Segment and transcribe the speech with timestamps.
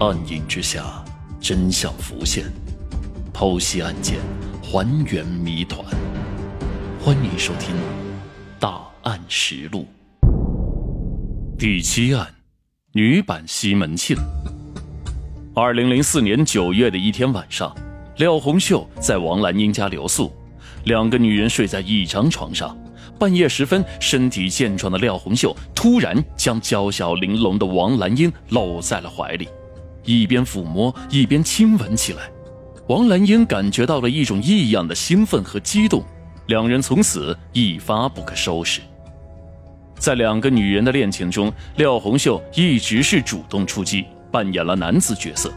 [0.00, 1.04] 暗影之下，
[1.42, 2.44] 真相浮现，
[3.34, 4.18] 剖析案件，
[4.62, 5.84] 还原谜团。
[7.04, 7.74] 欢迎收听
[8.58, 9.86] 《大案实录》
[11.58, 12.26] 第七案：
[12.94, 14.16] 女版西门庆。
[15.54, 17.76] 二零零四年九月的一天晚上，
[18.16, 20.32] 廖红秀在王兰英家留宿，
[20.84, 22.74] 两个女人睡在一张床上。
[23.18, 29.46] 半夜时分，身体健壮的廖红秀突然将娇小玲珑的王兰英搂在了怀里。
[30.04, 32.30] 一边抚摸一边亲吻起来，
[32.88, 36.04] 王兰英感觉到了一种异样的兴奋和激动，
[36.46, 38.80] 两人从此一发不可收拾。
[39.98, 45.52] 在两个女人的恋情中，廖红秀一直是主动出击，扮演了男子角色，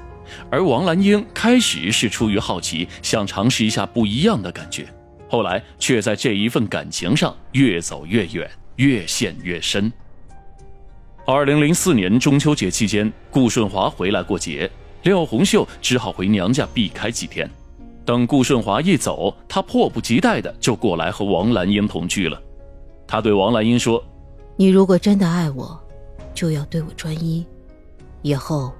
[0.51, 4.85] 而王兰英开始是出于好奇，想尝试一下不一样的感觉，
[5.29, 9.91] 后来却在这一份感情上越走越远，越陷越深。
[11.25, 14.69] 二零零四年中秋节期间，顾顺华回来过节，
[15.03, 17.49] 廖红秀只好回娘家避开几天。
[18.03, 22.37] 等顾顺华一走，他迫不及待的就过来和王兰英同居了。
[23.07, 24.03] 他对王兰英说
[24.57, 25.81] ：“你如果真的爱我，
[26.33, 27.45] 就要对我专一。
[28.21, 28.73] 以后，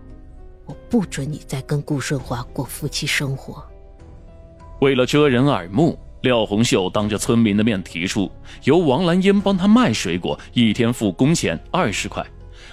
[0.66, 3.64] 我不准你再跟顾顺华过夫妻生活。”
[4.82, 8.30] 为了遮人耳目，廖红秀当着村民的面提出，
[8.66, 12.22] 由王兰英帮他卖水果，一天付工钱二十块。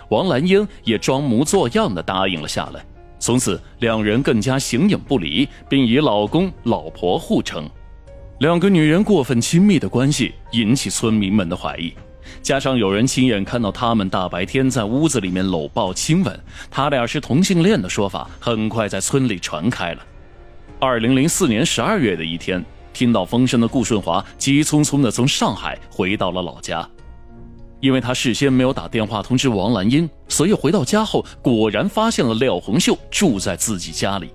[0.09, 2.85] 王兰英也装模作样的答应了下来，
[3.19, 7.69] 从此两人更加形影不离，并以老公老婆互称。
[8.39, 11.93] 两个女人过分亲密的关系引起村民们的怀疑，
[12.41, 20.03] 加上有人亲眼看到他们大白天在屋子里面搂抱亲吻，他俩是同性恋的说法很快在村里传开了。
[20.79, 26.89] 二零零四年十二月的一天，听到风声的顾顺华急匆匆的从上海回到了老家。
[27.81, 34.31] 因为他事先没有打电话通知王兰英，所以回到家后果然发现了廖红秀住在自己家里。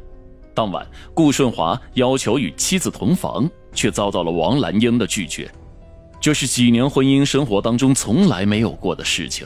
[0.54, 5.50] 当晚，顾顺华要求与妻子同房，却遭到了王兰英的拒绝。
[6.20, 9.46] 这是几年婚姻生活当中从来没有过的事情。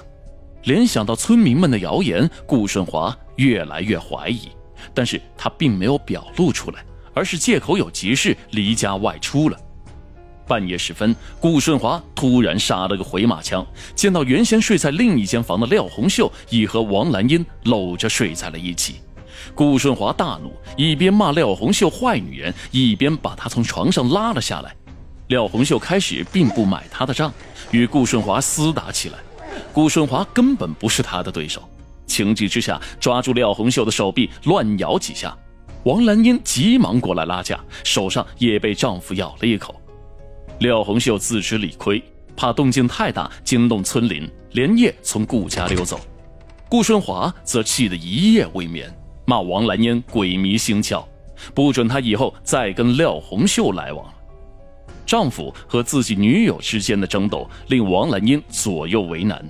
[0.64, 4.50] 联想到村民们的谣言，顾顺华越来越怀疑，
[4.94, 9.58] 但是他并没有表露出来，而是借口有急事离家外出了。
[10.50, 18.96] 半夜时分，顾顺华突然杀了个回马枪，见到原先睡在另一间房的廖红秀已和王兰英搂着睡在了一起。
[19.54, 24.76] 顾顺华大怒，一边骂廖红秀坏女人，一边把她从床上拉了下来。
[25.28, 27.32] 廖红秀开始并不买他的账，
[27.70, 29.20] 与顾顺华厮打起来。
[29.72, 31.62] 顾顺华根本不是他的对手，
[32.08, 35.38] 情急之下抓住廖红秀的手臂乱咬几下。
[35.84, 39.79] 王兰英急忙过来拉架，手上也被丈夫咬了一口。
[40.60, 42.04] 廖红秀自知理亏，
[42.36, 45.98] 怕动静太大惊动村邻，连夜从顾家溜走。
[46.68, 48.94] 顾顺华则气得一夜未眠，
[49.26, 51.06] 骂王兰英鬼迷心窍，
[51.56, 54.06] 不准她以后再跟廖红秀来往。
[55.06, 59.44] 丈夫和自己女友之间的争斗令王兰英左右为难，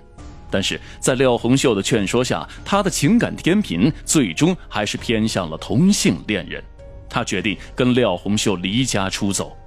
[0.51, 6.63] 但是在廖红秀的劝说下，她的情感天平最终还是偏向了同性恋人。
[7.09, 9.57] 她决定跟廖红秀离家出走。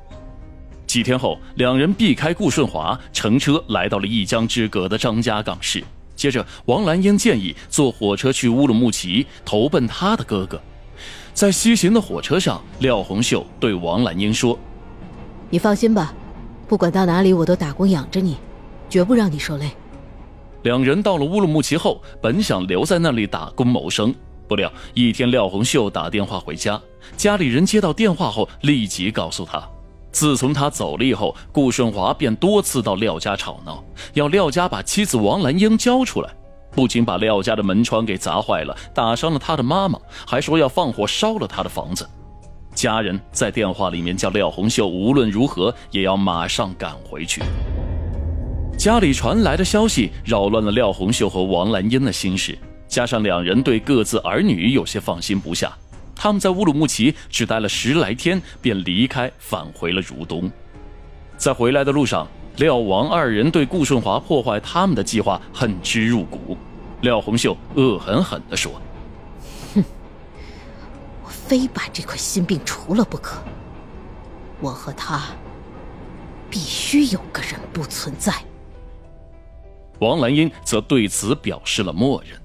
[0.92, 5.82] 几天后，两人避开顾顺华，乘车来到了一江之隔的张家港市。
[6.14, 10.60] 接着，王兰英建议坐火车去乌鲁木齐，投奔他的哥哥。
[11.32, 14.58] 在西行的火车上，廖红秀对王兰英说
[15.48, 16.12] ：“你放心吧，
[16.68, 18.36] 不管到哪里，我都打工养着你，
[18.90, 19.70] 绝不让你受累。”
[20.62, 24.14] 两人到了乌鲁木齐后，本想留在那里打工谋生，
[24.46, 26.78] 不料一天，廖红秀打电话回家，
[27.16, 29.66] 家里人接到电话后，立即告诉他。
[30.12, 36.30] 自从他走了以后，顾顺华便多次到廖家吵闹，要廖家把妻子王兰英交出来。
[36.70, 42.08] 不仅把廖家的门窗给砸坏了，打伤了他的妈妈，还说要放火烧了他的房子。
[42.74, 47.42] 家人在电话里面叫廖红秀无论如何也要马上赶回去。
[48.78, 52.58] 家里传来的消息扰乱了廖红秀和王兰英的心事，
[52.88, 55.70] 加上两人对各自儿女有些放心不下。
[56.22, 60.48] 他们在乌鲁木齐只待了十来天，便离开，返回了如东。
[61.36, 62.28] 在回来的路上，
[62.58, 66.56] 廖王二人对顾顺华破坏他们的计划恨之入骨。
[67.00, 68.80] 廖红秀恶狠狠地说
[69.74, 69.84] ：“哼，
[71.24, 73.42] 我非把这块心病除了不可。
[74.60, 75.24] 我和他
[76.48, 78.32] 必须有个人不存在。”
[79.98, 82.40] 王兰英则对此表示了默认。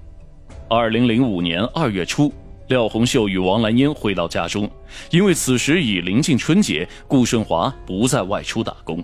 [0.68, 2.34] 二零零五年二月初。
[2.68, 4.70] 廖红秀与王兰英回到家中，
[5.10, 9.02] 因为此时已临近春节，顾顺华不再外出打工，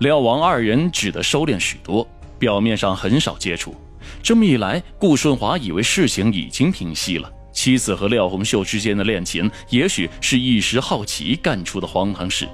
[0.00, 2.06] 廖王二人只得收敛许多，
[2.38, 3.74] 表面上很少接触。
[4.22, 12.46] 这么一来，顾顺华以为事情已经平息了，妻子和廖红秀之间的恋情，也许是一时好奇干出的荒唐事。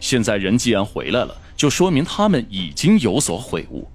[0.00, 3.88] 现在人既然回来了，就说明他们已经有所悔悟。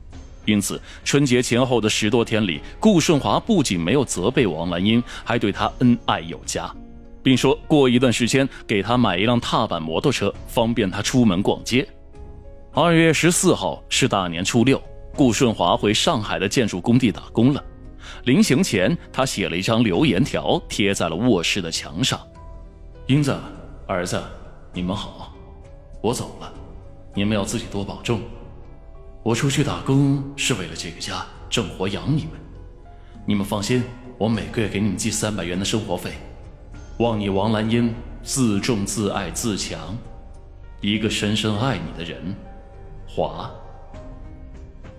[0.45, 6.73] 因此，春节前后的十多天里，顾顺华不仅没有责备王兰英，还对她恩爱有加，
[7.21, 11.87] 并说过一段时间给她买一辆踏板摩托车，方便她出门逛街。
[12.73, 14.81] 二月十四号是大年初六，
[15.15, 17.63] 顾顺华回上海的建筑工地打工了。
[18.23, 22.19] 临行前，他写了一张留言条，贴在了卧室的墙上
[23.05, 23.37] ：“英子，
[23.85, 24.19] 儿子，
[24.73, 25.31] 你们好，
[26.01, 26.51] 我走了，
[27.13, 28.21] 你们要自己多保重。
[29.23, 32.31] 我出去打工是为了这个家挣活养你们，
[33.23, 33.83] 你们放心，
[34.17, 36.13] 我每个月给你们寄三百元的生活费。
[36.97, 39.95] 望你王兰英自重自爱自强，
[40.81, 42.35] 一个深深爱你的人，
[43.07, 43.47] 华。”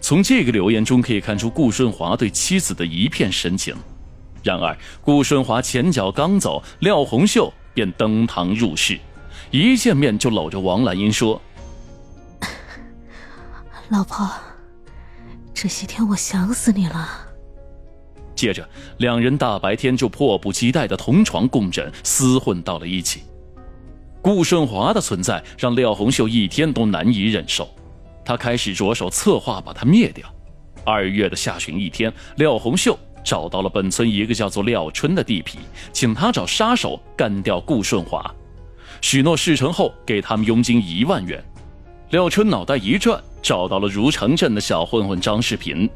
[0.00, 3.74] 从这个留言中可以看出顾顺华对妻子的一片深情。
[4.44, 8.98] 然而，顾顺华前脚刚走，廖红秀便登堂入室，
[9.50, 11.40] 一见面就搂着王兰英说
[13.92, 14.26] ：“老婆，
[15.52, 17.06] 这些天我想死你了。”
[18.34, 18.66] 接着，
[18.96, 23.24] 两人大白天就迫不及待的同床共枕，厮混到了一起。
[24.22, 27.68] 顾顺华的存在让廖红秀一天都难以忍受。
[28.24, 30.26] 他开始着手策划把他灭掉。
[30.86, 35.58] 二月的下旬一天，廖红秀找到了本村一个叫做廖春的地痞，
[35.92, 38.34] 请他找杀手干掉顾顺华，
[39.02, 41.44] 许诺事成后给他们佣金一万元。
[42.08, 45.88] 廖春脑袋一转，找到了如城镇的小混混张世平。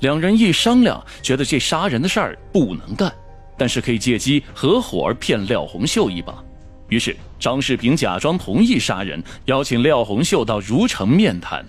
[0.00, 3.12] 两人一商量，觉得这杀人的事儿不能干，
[3.58, 6.42] 但是可以借机合伙骗廖红秀一把。
[6.88, 11.64] 于是张世平假装同意杀人，邀请廖红秀到如城面谈。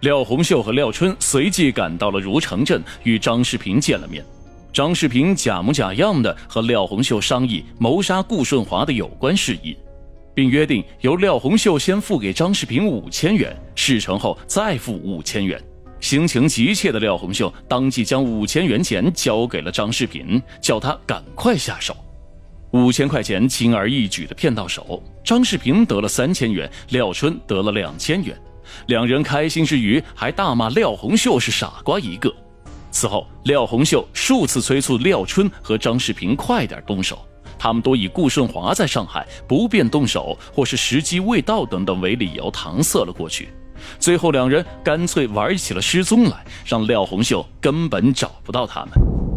[0.00, 4.24] 廖红秀和廖春随即赶到了如城镇，与张世平见了面。
[4.72, 9.76] 张世平假模假样的和廖红秀商议谋杀顾顺华的有关事宜，
[10.34, 15.60] 并约定由廖红秀先付给张世平五千元，事成后再付五千元。
[16.00, 21.94] 心情急切的廖红秀当即将五千元钱交给了张世平，叫他赶快下手。
[22.72, 28.34] 五千块钱轻而易举的骗到手，张世平得了三千元，廖春得了两千元。
[28.86, 32.32] 两人开心之余，还大骂廖红秀是傻瓜一个。
[32.92, 37.18] 此后，廖红秀数次催促廖春和张世平快点动手，
[37.60, 43.50] 他们都以顾顺华在上海不便动手，或是时机未到等等为理由搪塞了过去。
[43.98, 49.29] 最后，两人干脆玩起了失踪来，让廖红秀根本找不到他们。